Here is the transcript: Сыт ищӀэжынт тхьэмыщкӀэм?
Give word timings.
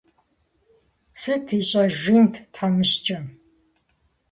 Сыт 1.21 1.45
ищӀэжынт 1.57 2.33
тхьэмыщкӀэм? 2.53 3.25